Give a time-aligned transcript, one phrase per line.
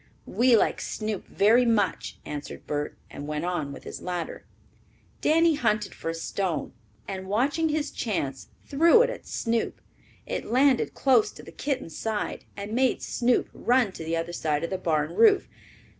[0.25, 4.45] "We like Snoop very much," answered Bert, and went on with his ladder.
[5.21, 6.73] Danny hunted for a stone,
[7.07, 9.79] and watching his chance threw it at Snoop.
[10.25, 14.63] It landed close to the kitten's side and made Snoop run to the other side
[14.63, 15.47] of the barn roof.